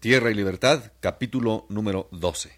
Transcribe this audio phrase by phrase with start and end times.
[0.00, 2.56] Tierra y Libertad, capítulo número 12.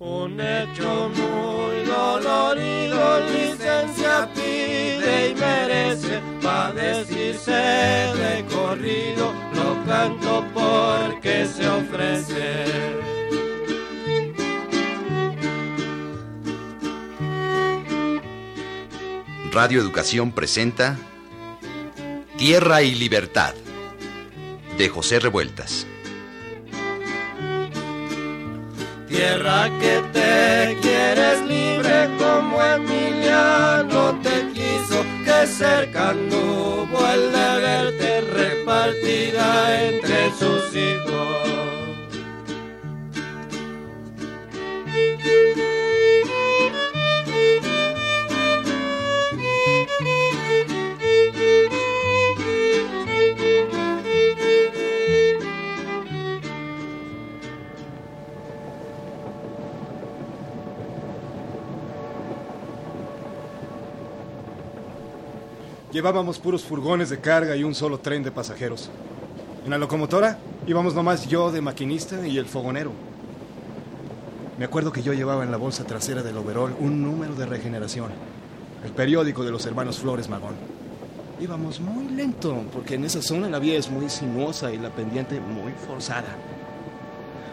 [0.00, 11.46] Un hecho muy dolorido, licencia pide y merece, pa' decirse de corrido, lo canto porque
[11.46, 12.64] se ofrece.
[19.52, 20.98] Radio Educación presenta
[22.36, 23.54] Tierra y Libertad
[24.78, 25.86] de José Revueltas.
[29.08, 39.88] Tierra que te quieres libre como Emiliano te quiso, que cerca anduvo el verte repartida
[39.88, 41.51] entre sus hijos.
[66.02, 68.90] Llevábamos puros furgones de carga y un solo tren de pasajeros.
[69.64, 70.36] En la locomotora
[70.66, 72.90] íbamos nomás yo de maquinista y el fogonero.
[74.58, 78.10] Me acuerdo que yo llevaba en la bolsa trasera del overol un número de regeneración,
[78.84, 80.56] el periódico de los hermanos Flores Magón.
[81.40, 85.38] Íbamos muy lento, porque en esa zona la vía es muy sinuosa y la pendiente
[85.38, 86.34] muy forzada.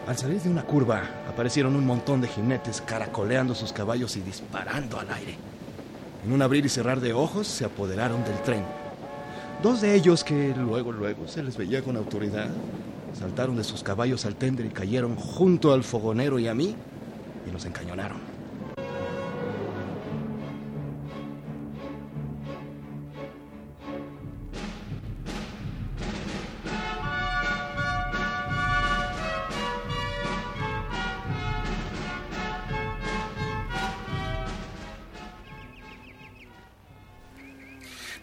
[0.08, 5.00] Al salir de una curva, aparecieron un montón de jinetes caracoleando sus caballos y disparando
[5.00, 5.38] al aire.
[6.25, 8.64] En un abrir y cerrar de ojos se apoderaron del tren.
[9.64, 12.48] Dos de ellos, que luego, luego se les veía con autoridad,
[13.17, 16.75] saltaron de sus caballos al tender y cayeron junto al fogonero y a mí
[17.47, 18.39] y nos encañonaron.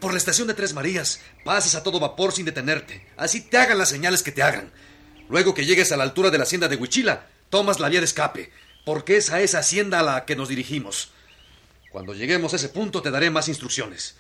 [0.07, 3.05] Por la estación de Tres Marías, pasas a todo vapor sin detenerte.
[3.17, 4.71] Así te hagan las señales que te hagan.
[5.29, 8.05] Luego que llegues a la altura de la hacienda de Huichila, tomas la vía de
[8.05, 8.53] escape,
[8.85, 11.11] porque es esa hacienda a la que nos dirigimos.
[11.91, 14.15] Cuando lleguemos a ese punto te daré más instrucciones.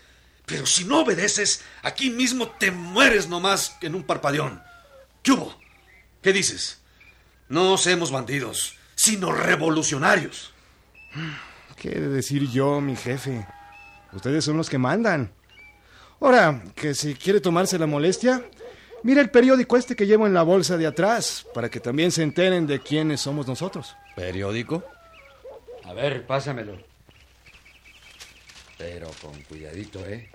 [0.45, 4.61] Pero si no obedeces, aquí mismo te mueres nomás en un parpadeón.
[5.23, 5.57] ¿Qué hubo?
[6.21, 6.81] ¿Qué dices?
[7.49, 10.53] No seamos bandidos, sino revolucionarios.
[11.77, 13.47] ¿Qué he de decir yo, mi jefe?
[14.13, 15.31] Ustedes son los que mandan.
[16.21, 18.43] Ahora, que si quiere tomarse la molestia,
[19.03, 22.23] mira el periódico este que llevo en la bolsa de atrás, para que también se
[22.23, 23.95] enteren de quiénes somos nosotros.
[24.15, 24.83] ¿Periódico?
[25.85, 26.79] A ver, pásamelo.
[28.79, 30.31] Pero con cuidadito, ¿eh?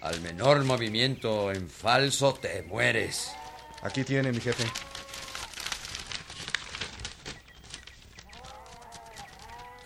[0.00, 3.30] Al menor movimiento en falso te mueres.
[3.82, 4.64] Aquí tiene, mi jefe.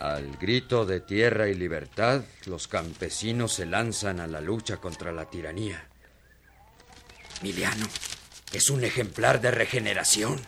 [0.05, 5.31] Al grito de tierra y libertad, los campesinos se lanzan a la lucha contra la
[5.31, 5.87] tiranía.
[7.41, 7.87] Miliano,
[8.53, 10.39] es un ejemplar de regeneración.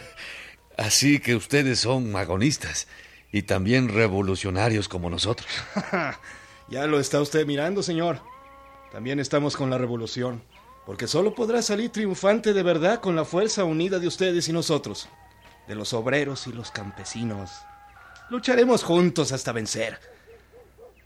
[0.78, 2.88] Así que ustedes son magonistas
[3.30, 5.50] y también revolucionarios como nosotros.
[6.70, 8.22] ya lo está usted mirando, señor.
[8.90, 10.42] También estamos con la revolución,
[10.86, 15.10] porque solo podrá salir triunfante de verdad con la fuerza unida de ustedes y nosotros,
[15.66, 17.50] de los obreros y los campesinos.
[18.30, 19.98] Lucharemos juntos hasta vencer.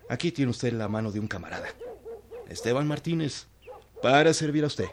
[0.09, 1.69] Aquí tiene usted la mano de un camarada.
[2.49, 3.47] Esteban Martínez,
[4.03, 4.87] para servir a usted.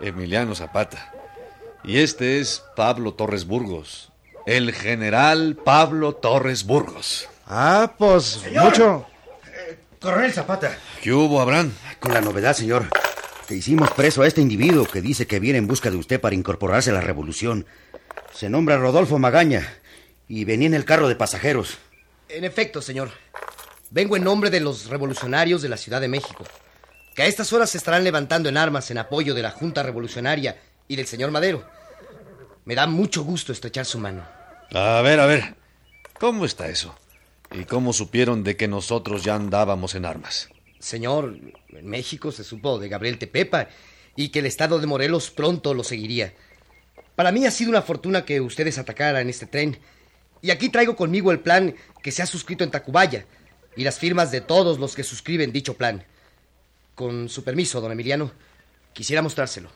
[0.00, 1.12] Emiliano Zapata.
[1.84, 4.10] Y este es Pablo Torres Burgos.
[4.44, 7.28] El general Pablo Torres Burgos.
[7.46, 9.06] Ah, pues mucho.
[10.00, 10.76] Coronel Zapata.
[11.00, 11.72] ¿Qué hubo, Abraham?
[12.00, 12.86] Con la novedad, señor.
[13.46, 16.34] Que hicimos preso a este individuo que dice que viene en busca de usted para
[16.34, 17.66] incorporarse a la revolución.
[18.34, 19.66] Se nombra Rodolfo Magaña
[20.28, 21.78] y venía en el carro de pasajeros.
[22.28, 23.10] En efecto, señor.
[23.90, 26.44] Vengo en nombre de los revolucionarios de la Ciudad de México,
[27.14, 30.60] que a estas horas se estarán levantando en armas en apoyo de la Junta Revolucionaria
[30.86, 31.64] y del señor Madero.
[32.66, 34.24] Me da mucho gusto estrechar su mano.
[34.74, 35.54] A ver, a ver.
[36.20, 36.94] ¿Cómo está eso?
[37.50, 40.50] ¿Y cómo supieron de que nosotros ya andábamos en armas?
[40.78, 41.38] Señor,
[41.70, 43.68] en México se supo de Gabriel Tepepa
[44.14, 46.34] y que el estado de Morelos pronto lo seguiría.
[47.16, 49.78] Para mí ha sido una fortuna que ustedes atacaran este tren
[50.42, 53.26] y aquí traigo conmigo el plan que se ha suscrito en Tacubaya
[53.76, 56.04] y las firmas de todos los que suscriben dicho plan.
[56.94, 58.32] Con su permiso, don Emiliano,
[58.92, 59.70] quisiera mostrárselo.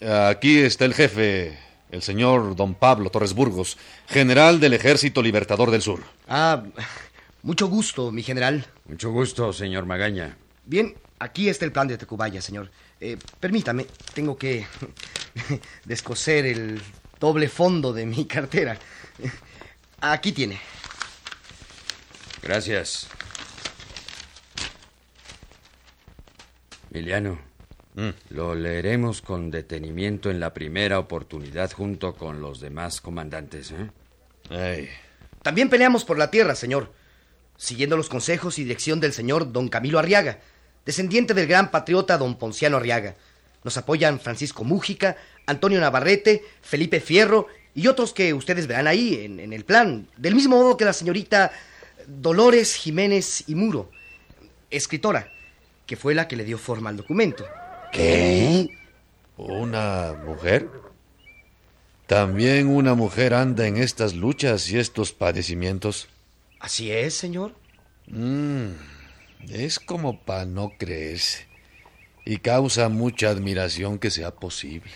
[0.00, 1.58] Aquí está el jefe,
[1.90, 3.76] el señor don Pablo Torres Burgos,
[4.08, 6.02] general del Ejército Libertador del Sur.
[6.28, 6.64] Ah,
[7.42, 8.66] mucho gusto, mi general.
[8.88, 10.36] Mucho gusto, señor Magaña.
[10.64, 12.70] Bien, aquí está el plan de Tacubaya, señor.
[13.00, 14.66] Eh, permítame, tengo que
[15.84, 16.80] descoser el
[17.20, 18.78] doble fondo de mi cartera.
[20.00, 20.60] Aquí tiene.
[22.42, 23.08] Gracias.
[26.90, 27.38] Emiliano,
[27.94, 28.10] Mm.
[28.28, 33.70] lo leeremos con detenimiento en la primera oportunidad junto con los demás comandantes.
[33.70, 33.90] ¿eh?
[34.50, 34.90] Ay,
[35.42, 36.92] También peleamos por la tierra, señor,
[37.56, 40.40] siguiendo los consejos y dirección del señor don Camilo Arriaga,
[40.84, 43.14] descendiente del gran patriota don Ponciano Arriaga.
[43.66, 49.40] Nos apoyan Francisco Mújica, Antonio Navarrete, Felipe Fierro y otros que ustedes verán ahí en,
[49.40, 51.50] en el plan, del mismo modo que la señorita
[52.06, 53.90] Dolores Jiménez y Muro,
[54.70, 55.32] escritora,
[55.84, 57.44] que fue la que le dio forma al documento.
[57.92, 58.68] ¿Qué?
[59.36, 60.70] ¿una mujer?
[62.06, 66.06] También una mujer anda en estas luchas y estos padecimientos.
[66.60, 67.52] Así es, señor.
[68.06, 68.68] Mm,
[69.50, 71.55] es como para no creerse.
[72.26, 74.90] Y causa mucha admiración que sea posible.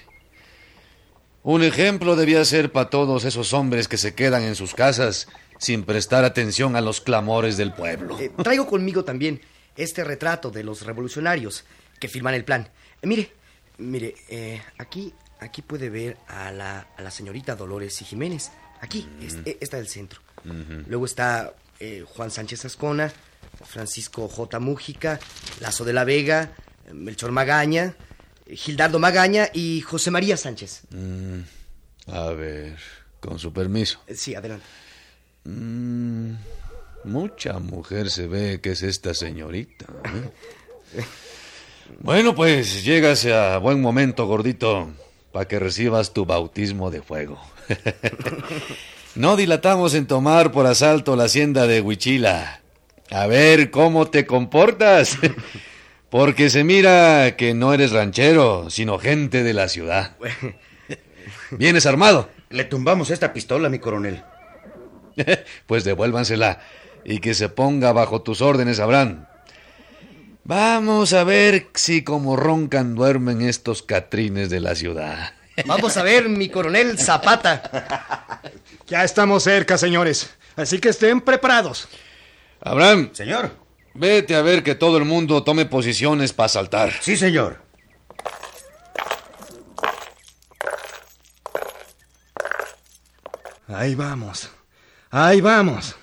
[1.43, 5.27] Un ejemplo debía ser para todos esos hombres que se quedan en sus casas
[5.59, 8.19] sin prestar atención a los clamores del pueblo.
[8.19, 9.41] Eh, traigo conmigo también
[9.77, 11.65] este retrato de los revolucionarios
[11.99, 12.69] que firman el plan.
[13.01, 13.33] Eh, mire,
[13.79, 18.51] mire, eh, aquí, aquí puede ver a la, a la señorita Dolores y Jiménez.
[18.83, 20.21] Aquí, es- eh, está del centro.
[20.87, 21.55] Luego está
[22.15, 23.13] Juan Sánchez Ascona,
[23.65, 24.59] Francisco J.
[24.59, 25.19] Mújica,
[25.61, 26.51] Lazo de la Vega,
[26.95, 27.95] Melchor Magaña,
[28.47, 30.83] Gildardo Magaña y José María Sánchez.
[30.91, 31.41] Mm,
[32.13, 32.79] a ver,
[33.21, 34.01] con su permiso.
[34.07, 34.65] Eh, sí, adelante.
[35.45, 36.35] Mm,
[37.05, 39.87] mucha mujer se ve que es esta señorita.
[40.95, 41.05] ¿eh?
[41.99, 44.91] Bueno, pues llégase a buen momento, gordito,
[45.33, 47.41] para que recibas tu bautismo de fuego.
[49.17, 52.61] no dilatamos en tomar por asalto la hacienda de Huichila.
[53.11, 55.19] A ver cómo te comportas.
[56.11, 60.17] Porque se mira que no eres ranchero, sino gente de la ciudad.
[61.53, 62.29] ¿Vienes armado?
[62.49, 64.25] Le tumbamos esta pistola, mi coronel.
[65.67, 66.61] pues devuélvansela
[67.05, 69.27] y que se ponga bajo tus órdenes, Abraham.
[70.45, 75.35] Vamos a ver si como roncan duermen estos catrines de la ciudad.
[75.67, 78.41] Vamos a ver, mi coronel Zapata.
[78.89, 80.31] Ya estamos cerca, señores.
[80.57, 81.89] Así que estén preparados.
[82.61, 83.53] Abraham, Señor.
[84.01, 86.91] Vete a ver que todo el mundo tome posiciones para saltar.
[87.01, 87.59] Sí, señor.
[93.69, 94.51] Ahí vamos.
[95.11, 95.97] Ahí vamos.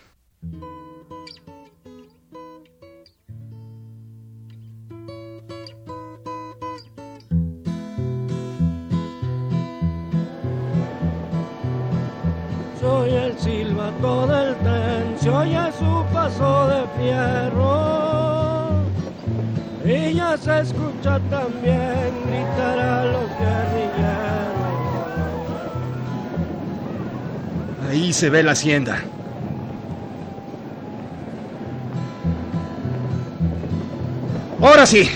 [12.80, 17.67] Soy el silbato del tren, se oye su paso de fierro.
[20.48, 23.98] Se escucha también gritar a los guerrilleros.
[27.90, 28.98] Ahí se ve la hacienda.
[34.62, 35.10] Ahora sí,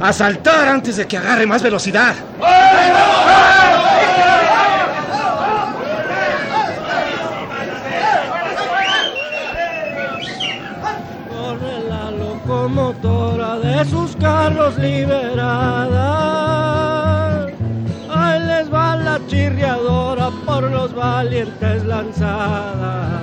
[0.00, 2.14] a saltar antes de que agarre más velocidad.
[2.38, 3.07] Corre
[12.88, 16.06] locomotora de sus carros liberada.
[18.10, 23.20] Ahí les va la chirriadora por los valientes lanzada.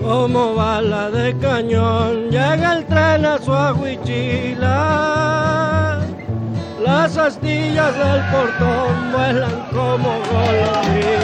[0.00, 4.70] Como bala de cañón llega el tren a su aguichila.
[6.84, 11.19] Las astillas del portón vuelan como golondrinas.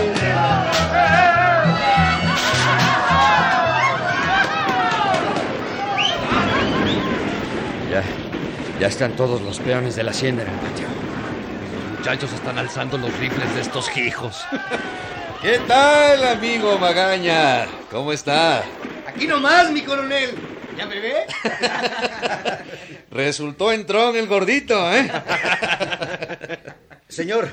[8.81, 10.87] Ya están todos los peones de la hacienda en el patio.
[10.87, 14.45] Los muchachos están alzando los rifles de estos hijos.
[15.43, 17.67] ¿Qué tal, amigo Magaña?
[17.91, 18.65] ¿Cómo está?
[19.07, 20.35] Aquí nomás, mi coronel.
[20.77, 21.15] ¿Ya me ve?
[23.11, 25.11] Resultó entrón el gordito, ¿eh?
[27.09, 27.51] Señor,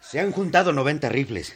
[0.00, 1.54] se han juntado 90 rifles.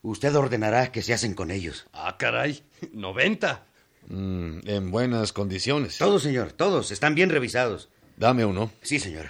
[0.00, 1.86] Usted ordenará que se hacen con ellos.
[1.92, 2.62] Ah, caray,
[2.92, 3.64] 90.
[4.08, 5.98] Mm, en buenas condiciones.
[5.98, 6.90] Todos, señor, todos.
[6.90, 7.90] Están bien revisados.
[8.18, 8.72] Dame uno.
[8.82, 9.26] Sí, señor.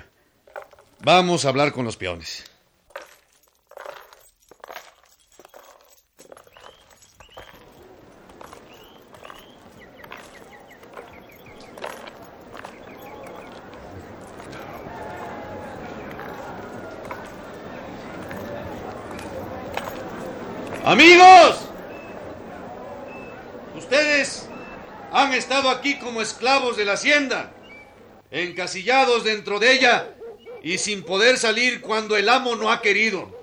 [1.01, 2.43] Vamos a hablar con los peones.
[20.87, 21.61] Amigos,
[23.77, 24.49] ustedes
[25.13, 27.53] han estado aquí como esclavos de la hacienda.
[28.31, 30.15] Encasillados dentro de ella
[30.63, 33.37] y sin poder salir cuando el amo no ha querido.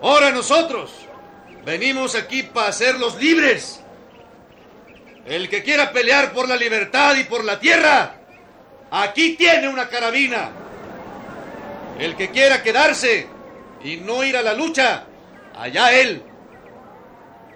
[0.00, 0.92] Ahora nosotros
[1.64, 3.80] venimos aquí para hacerlos libres.
[5.26, 8.14] El que quiera pelear por la libertad y por la tierra,
[8.90, 10.52] aquí tiene una carabina.
[11.98, 13.26] El que quiera quedarse
[13.82, 15.04] y no ir a la lucha,
[15.54, 16.22] allá él.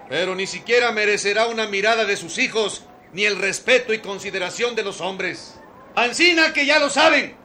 [0.09, 2.83] Pero ni siquiera merecerá una mirada de sus hijos
[3.13, 5.59] ni el respeto y consideración de los hombres.
[5.95, 7.37] Ancina que ya lo saben.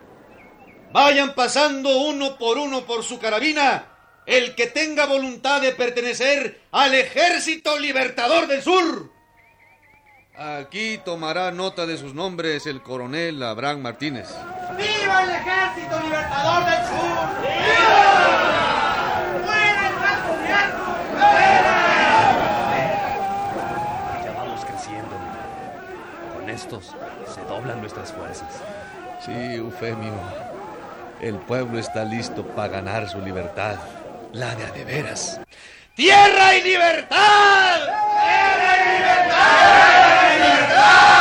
[0.92, 3.84] Vayan pasando uno por uno por su carabina
[4.24, 9.10] el que tenga voluntad de pertenecer al Ejército Libertador del Sur.
[10.36, 14.28] Aquí tomará nota de sus nombres el coronel Abraham Martínez.
[14.76, 17.28] ¡Viva el Ejército Libertador del Sur!
[17.42, 18.18] ¡Viva!
[19.44, 19.94] ¡Muera el
[26.48, 26.94] Con estos
[27.26, 28.48] se doblan nuestras fuerzas.
[29.22, 30.14] Sí, Eufemio.
[31.20, 33.76] El pueblo está listo para ganar su libertad.
[34.32, 35.42] La de a de veras.
[35.94, 37.80] ¡Tierra y libertad!
[38.24, 39.58] ¡Tierra y libertad!
[40.38, 41.17] Vive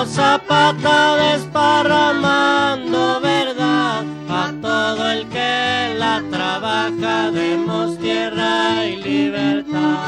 [0.00, 9.98] Emiliano Zapata desparramando verdad a todo el que la trabaja, demos tierra y libertad.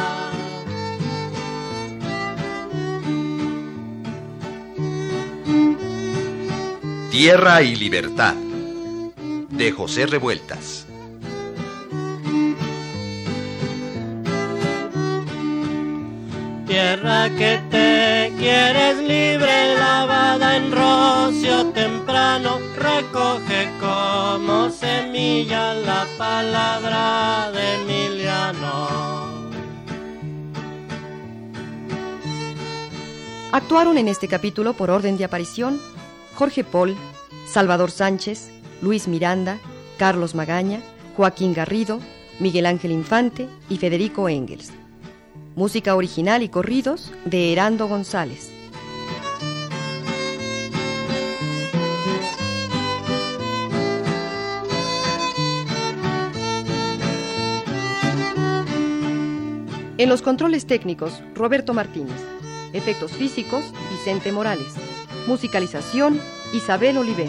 [7.10, 8.34] Tierra y Libertad
[9.50, 10.86] de José Revueltas.
[16.66, 18.01] Tierra que te
[18.42, 28.88] quieres libre, lavada en rocio temprano, recoge como semilla la palabra de Emiliano.
[33.52, 35.80] Actuaron en este capítulo por orden de aparición
[36.34, 36.96] Jorge Paul,
[37.46, 39.58] Salvador Sánchez, Luis Miranda,
[39.98, 40.80] Carlos Magaña,
[41.16, 42.00] Joaquín Garrido,
[42.40, 44.72] Miguel Ángel Infante y Federico Engels.
[45.54, 48.50] Música original y corridos de Herando González.
[59.98, 62.16] En los controles técnicos, Roberto Martínez.
[62.72, 64.72] Efectos físicos, Vicente Morales.
[65.26, 66.18] Musicalización,
[66.54, 67.28] Isabel Oliver.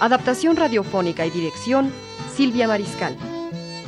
[0.00, 1.90] Adaptación radiofónica y dirección,
[2.36, 3.16] Silvia Mariscal.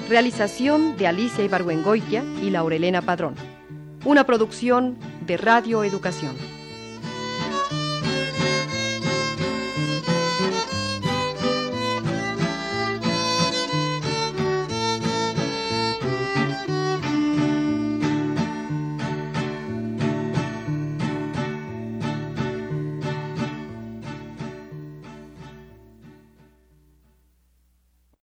[0.09, 3.50] Realización de Alicia Ibargüengoitia y Laurelena Padrón.
[4.05, 6.35] Una producción de Radio Educación.